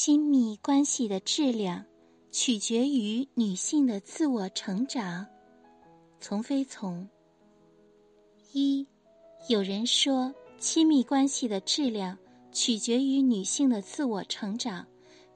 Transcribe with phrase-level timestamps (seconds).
[0.00, 1.84] 亲密关系的质量
[2.30, 5.26] 取决于女性的自我成长。
[6.20, 7.04] 从非从。
[8.52, 8.86] 一，
[9.48, 12.16] 有人说亲密关系的质量
[12.52, 14.86] 取决于女性的自我成长，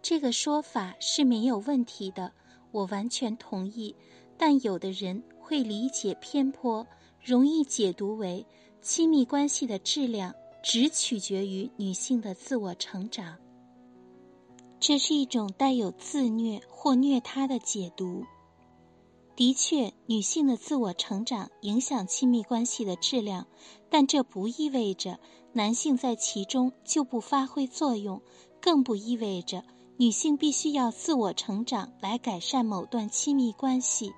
[0.00, 2.32] 这个说法是没有问题的，
[2.70, 3.92] 我完全同意。
[4.38, 6.86] 但有的人会理解偏颇，
[7.20, 8.46] 容易解读为
[8.80, 10.32] 亲密关系的质量
[10.62, 13.36] 只取决于女性的自我成长。
[14.84, 18.24] 这是一种带有自虐或虐他的解读。
[19.36, 23.46] 的确，女性的自我成长影响亲密关系的质量，
[23.88, 25.20] 但这不意味着
[25.52, 28.20] 男性在其中就不发挥作用，
[28.60, 29.62] 更不意味着
[29.98, 34.12] 女性必须要自我成长来改善某段亲密关系。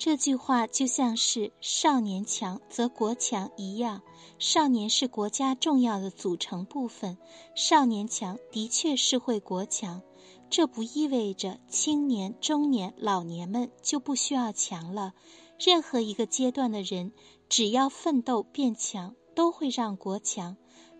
[0.00, 4.00] 这句话就像是“少年强则国强”一样，
[4.38, 7.18] 少年是国家重要的组成部分，
[7.54, 10.00] 少年强的确是会国强，
[10.48, 15.12] 这不意味着青年、中年、老年们就不需要强了。
[15.58, 17.12] 任何一个阶段的人，
[17.50, 20.56] 只要奋斗变强，都会让国强，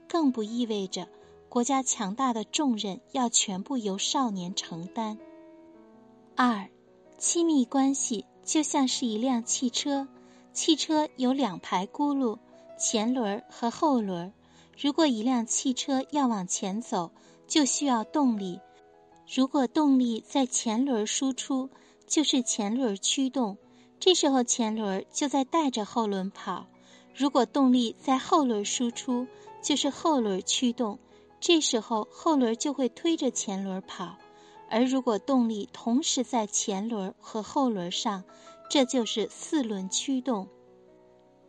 [0.06, 1.08] 更不意味着
[1.48, 5.16] 国家强大的重任要全部由少年承担。
[6.36, 6.68] 二，
[7.16, 8.26] 亲密关系。
[8.44, 10.08] 就像是一辆汽车，
[10.52, 12.38] 汽车有两排轱辘，
[12.78, 14.32] 前轮和后轮。
[14.78, 17.10] 如果一辆汽车要往前走，
[17.46, 18.60] 就需要动力。
[19.32, 21.68] 如果动力在前轮输出，
[22.06, 23.56] 就是前轮驱动，
[24.00, 26.66] 这时候前轮就在带着后轮跑。
[27.14, 29.26] 如果动力在后轮输出，
[29.62, 30.98] 就是后轮驱动，
[31.38, 34.16] 这时候后轮就会推着前轮跑。
[34.70, 38.22] 而如果动力同时在前轮和后轮上，
[38.70, 40.48] 这就是四轮驱动。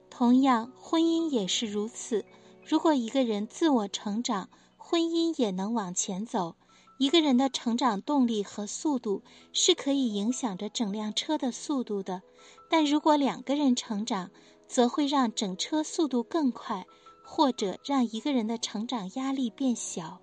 [0.09, 2.25] 同样，婚姻也是如此。
[2.65, 6.55] 如果一个人自我成长，婚姻也能往前走。
[6.97, 12.21] 一个人的成长动力和速度是可以影响着整辆车的速度的。
[12.69, 14.31] 但如果两个人成长，
[14.67, 16.85] 则会让整车速度更快，
[17.23, 20.19] 或者让一个人的成长压力变小。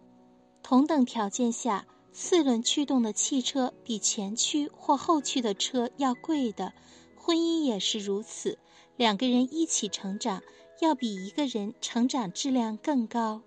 [0.63, 1.87] 同等条件下。
[2.13, 6.73] 四轮驱动的汽车比前驱或后驱的车要贵的，
[7.17, 8.59] 婚姻也是如此。
[8.97, 10.43] 两个人一起成长，
[10.81, 13.43] 要比一个人成长质量更高。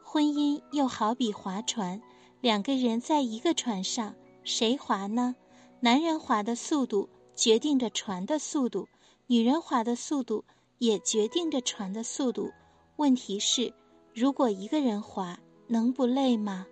[0.00, 2.00] 婚姻又好比划船，
[2.40, 5.34] 两个人在一个船上，谁划呢？
[5.80, 8.88] 男人划的速度决定着船的速度，
[9.26, 10.44] 女人划的速度
[10.78, 12.50] 也决定着船的速度。
[12.96, 13.72] 问题是，
[14.14, 16.66] 如果一个人划，能不累吗？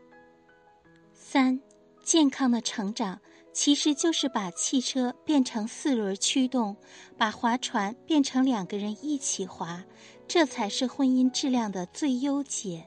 [1.28, 1.60] 三，
[2.04, 3.20] 健康的成长
[3.52, 6.76] 其实就是把汽车变成四轮驱动，
[7.18, 9.84] 把划船变成两个人一起划，
[10.28, 12.86] 这才是婚姻质量的最优解。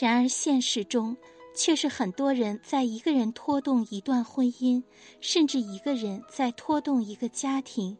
[0.00, 1.16] 然而现实中，
[1.56, 4.80] 却是很多人在一个人拖动一段婚姻，
[5.20, 7.98] 甚至一个人在拖动一个家庭，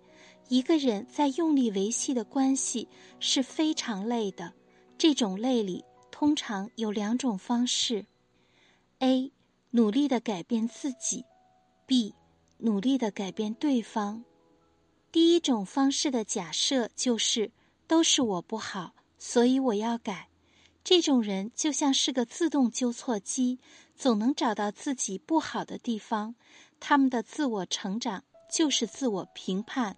[0.49, 4.53] 一个人在用力维系的关系是非常累的。
[4.97, 8.07] 这种累里通常有两种方式。
[8.99, 9.33] A，
[9.71, 11.25] 努力的改变自己
[11.87, 12.15] ；B，
[12.59, 14.25] 努力的改变对方。
[15.11, 17.53] 第一种方式的假设就是
[17.87, 20.29] 都是我不好，所以我要改。
[20.83, 23.59] 这种人就像是个自动纠错机，
[23.97, 26.35] 总能找到自己不好的地方。
[26.79, 29.97] 他们的自我成长就是自我评判，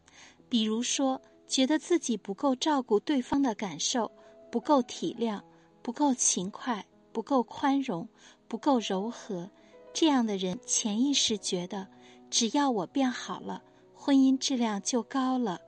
[0.49, 4.11] 比如说觉得自己不够照顾对方的感受，
[4.51, 5.43] 不够体谅，
[5.83, 8.09] 不够勤快，不够宽容。
[8.49, 9.51] 不够柔和，
[9.93, 11.87] 这样的人潜意识觉得，
[12.31, 13.63] 只要我变好了，
[13.95, 15.61] 婚姻质量就高了。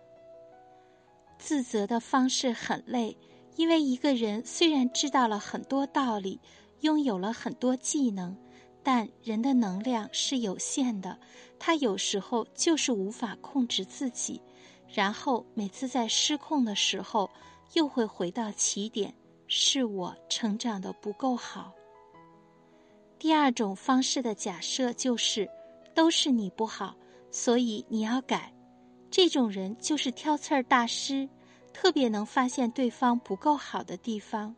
[1.39, 3.17] 自责的方式很累，
[3.57, 6.41] 因为一个人虽然知道了很多道理，
[6.81, 8.37] 拥有了很多技能，
[8.83, 11.19] 但人的能量是有限的，
[11.59, 14.41] 他有时候就是无法控制自己，
[14.93, 17.31] 然后每次在失控的时候，
[17.75, 19.15] 又会回到起点，
[19.47, 21.73] 是我成长的不够好。
[23.19, 25.49] 第二种方式的假设就是，
[25.95, 26.95] 都是你不好，
[27.31, 28.53] 所以你要改。
[29.11, 31.29] 这种人就是挑刺儿大师，
[31.73, 34.55] 特别能发现对方不够好的地方。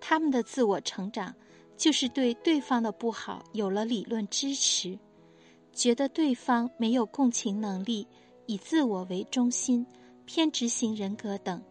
[0.00, 1.34] 他们的自我成长
[1.76, 4.98] 就是对对方的不好有了理论支持，
[5.72, 8.06] 觉得对方没有共情能力，
[8.46, 9.86] 以自我为中心，
[10.26, 11.62] 偏执型人格等。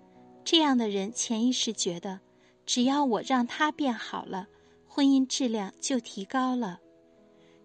[0.43, 2.19] 这样的人潜意识觉得，
[2.65, 4.47] 只要我让他变好了。
[4.93, 6.77] 婚姻质量就提高了。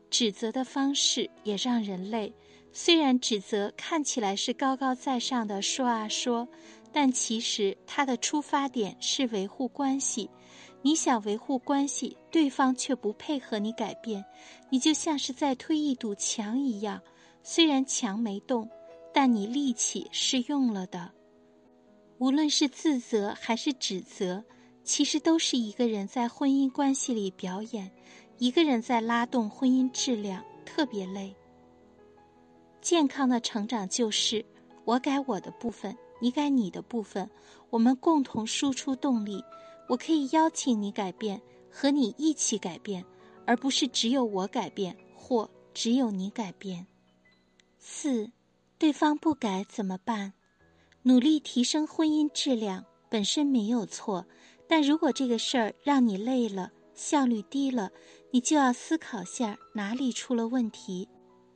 [0.08, 2.32] 指责的方式也让人累。
[2.72, 6.46] 虽然指责看起来是高高在上的说啊说，
[6.92, 10.30] 但其实他的出发点是维护关系。
[10.82, 14.24] 你想维护关系，对方却不配合你改变，
[14.70, 17.02] 你就像是在推一堵墙一样。
[17.42, 18.70] 虽然墙没动，
[19.12, 21.10] 但你力气是用了的。
[22.18, 24.44] 无论是自责还是指责，
[24.86, 27.90] 其实都是一个人在婚姻关系里表演，
[28.38, 31.34] 一个人在拉动婚姻质量，特别累。
[32.80, 34.46] 健康的成长就是
[34.84, 35.94] 我改我的部分。
[36.18, 37.28] 你改你的部分，
[37.68, 39.44] 我们共同输出动力。
[39.88, 43.04] 我可以邀请你改变，和你一起改变，
[43.44, 46.86] 而不是只有我改变或只有你改变。
[47.78, 48.30] 四，
[48.78, 50.32] 对方不改怎么办？
[51.02, 54.24] 努力提升婚姻质量本身没有错，
[54.68, 57.90] 但如果这个事儿让你累了，效率低了，
[58.30, 61.08] 你就要思考下哪里出了问题。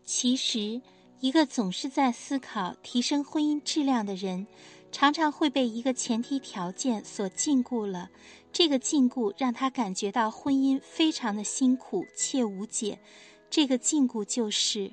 [0.05, 0.81] 其实。
[1.23, 4.47] 一个总是在思考提升婚姻质量的人，
[4.91, 8.09] 常常会被一个前提条件所禁锢了。
[8.51, 12.99] 这个禁锢让他感觉到婚姻非常的辛苦且无解。
[13.51, 14.91] 这个禁锢就是：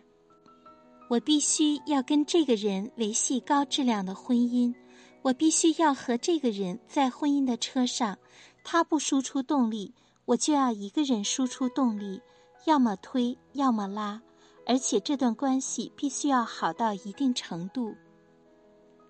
[1.09, 4.75] 我必须要跟这个人维系高质量的婚姻，
[5.21, 8.17] 我必须要和这个人在婚姻的车上。
[8.63, 9.93] 他不输出动力，
[10.25, 12.21] 我就要一个人输出动力，
[12.65, 14.21] 要么推，要么拉。
[14.65, 17.95] 而且这段关系必须要好到一定程度。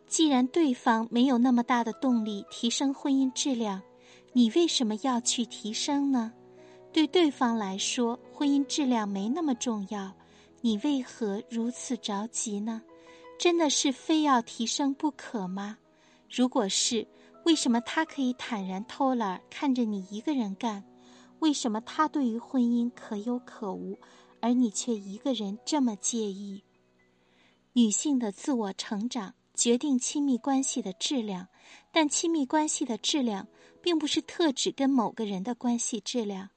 [0.06, 3.82] 既然对方没有那么大的动力提升婚姻质量，
[4.32, 6.32] 你为什么要去提升呢？
[6.94, 10.14] 对对方来说，婚姻质量没那么重要，
[10.62, 12.82] 你为何如此着急呢？
[13.40, 15.78] 真的是非要提升不可吗？
[16.30, 17.08] 如果是，
[17.46, 20.84] 为什么他可以坦然偷懒，看着你一个人干？
[21.40, 23.98] 为什么他对于婚姻可有可无？
[24.40, 26.64] 而你却一个人这么介意。
[27.74, 31.48] 女性的自我成长决定亲密关系的质量，
[31.92, 33.48] 但亲密关系的质量
[33.82, 36.50] 并不是特指跟某个人的关系质量。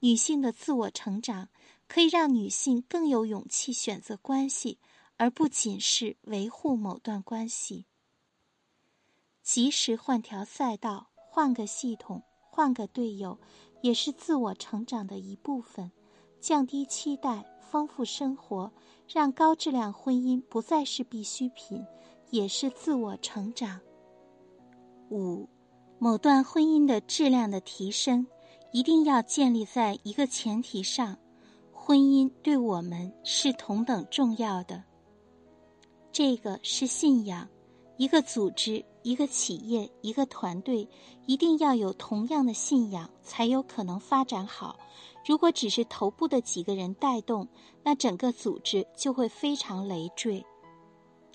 [0.00, 1.48] 女性的自我成长
[1.88, 4.78] 可以让女性更有勇气选择关系，
[5.16, 7.86] 而不仅是维护某段关系。
[9.46, 13.38] 及时换条赛道，换个系统，换个队友，
[13.80, 15.88] 也是自我成长的一部分。
[16.40, 18.72] 降低期待，丰富生活，
[19.06, 21.80] 让高质量婚姻不再是必需品，
[22.30, 23.80] 也是自我成长。
[25.10, 25.48] 五，
[26.00, 28.26] 某段婚姻的质量的提升，
[28.72, 31.16] 一定要建立在一个前提上：
[31.72, 34.82] 婚姻对我们是同等重要的。
[36.10, 37.48] 这个是信仰。
[37.98, 40.88] 一个组织、一个企业、一个团队，
[41.26, 44.76] 一定要有同样的信仰，才有可能发展好。
[45.24, 47.46] 如果只是头部的几个人带动，
[47.84, 50.44] 那整个组织就会非常累赘。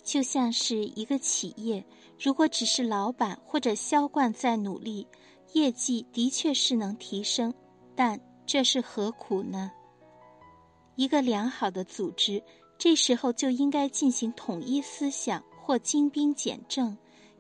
[0.04, 1.82] 就像是一个企业，
[2.20, 5.08] 如果只是老板或者销冠在努力，
[5.54, 7.54] 业绩的确是能提升，
[7.96, 9.72] 但这是何苦呢？
[10.98, 12.44] 一个良好的组织，
[12.78, 16.98] 这时候就应该进行统一思想或精兵简政。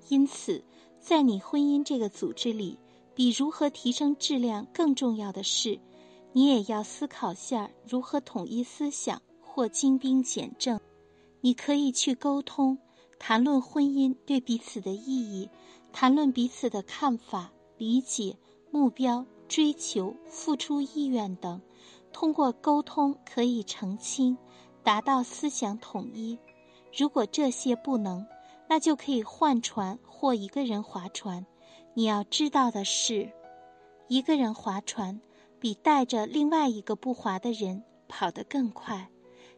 [0.09, 0.63] 因此，
[0.99, 2.77] 在你婚姻这个组织里，
[3.15, 5.79] 比如何提升质量更重要的是。
[6.33, 10.79] 你也要思考下如何统一思想或精兵简政。
[11.41, 12.77] 你可以去沟通，
[13.19, 15.49] 谈论婚姻对彼此的意义，
[15.91, 18.37] 谈论彼此的看法、理解、
[18.71, 21.61] 目标、追求、付出意愿等。
[22.13, 24.37] 通过沟通可以澄清，
[24.83, 26.39] 达到思想统一。
[26.97, 28.25] 如果这些不能，
[28.71, 31.45] 那就可以换船或一个人划船。
[31.93, 33.29] 你要知道的是，
[34.07, 35.19] 一个人划船。
[35.59, 39.09] 比带着另外一个不划的人跑得更快，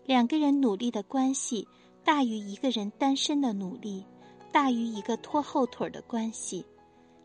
[0.04, 1.66] 两个人努力的关系
[2.04, 4.04] 大于一个人单身的努力，
[4.52, 6.66] 大于一个拖后腿的关系。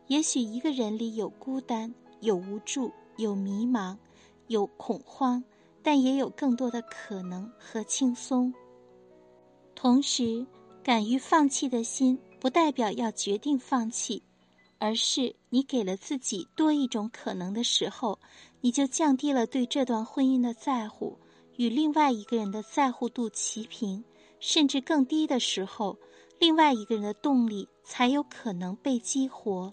[0.09, 3.97] 也许一个人里有孤单，有无助，有迷茫，
[4.49, 5.43] 有恐慌，
[5.83, 8.53] 但也有更多的可能和轻松。
[9.75, 10.47] 同时，
[10.89, 14.23] 敢于放弃的心，不代表要决定放弃。
[14.79, 18.19] 而是你给了自己多一种可能的时候，
[18.63, 21.19] 你就降低了对这段婚姻的在乎，
[21.59, 24.03] 与另外一个人的在乎度齐平，
[24.41, 25.95] 甚至更低的时候，
[26.39, 29.71] 另外一个人的动力才有可能被激活。